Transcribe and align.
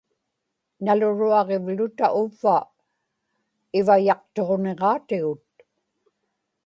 naluruaġivluta 0.85 2.07
uvva 2.21 2.57
ivayaqtuġniġaatigut 3.79 5.45